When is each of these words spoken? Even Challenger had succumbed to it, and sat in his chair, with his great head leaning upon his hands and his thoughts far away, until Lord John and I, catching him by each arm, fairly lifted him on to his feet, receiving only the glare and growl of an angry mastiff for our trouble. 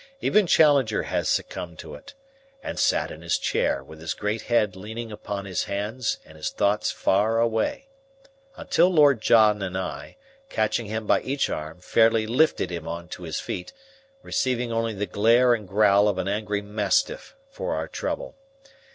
Even 0.19 0.47
Challenger 0.47 1.03
had 1.03 1.27
succumbed 1.27 1.77
to 1.77 1.93
it, 1.93 2.15
and 2.63 2.79
sat 2.79 3.11
in 3.11 3.21
his 3.21 3.37
chair, 3.37 3.83
with 3.83 3.99
his 4.01 4.15
great 4.15 4.41
head 4.41 4.75
leaning 4.75 5.11
upon 5.11 5.45
his 5.45 5.65
hands 5.65 6.17
and 6.25 6.37
his 6.37 6.49
thoughts 6.49 6.89
far 6.89 7.39
away, 7.39 7.87
until 8.57 8.89
Lord 8.91 9.21
John 9.21 9.61
and 9.61 9.77
I, 9.77 10.17
catching 10.49 10.87
him 10.87 11.05
by 11.05 11.21
each 11.21 11.51
arm, 11.51 11.81
fairly 11.81 12.25
lifted 12.25 12.71
him 12.71 12.87
on 12.87 13.09
to 13.09 13.21
his 13.21 13.39
feet, 13.39 13.73
receiving 14.23 14.71
only 14.71 14.95
the 14.95 15.05
glare 15.05 15.53
and 15.53 15.67
growl 15.67 16.07
of 16.07 16.17
an 16.17 16.27
angry 16.27 16.63
mastiff 16.63 17.35
for 17.51 17.75
our 17.75 17.87
trouble. 17.87 18.33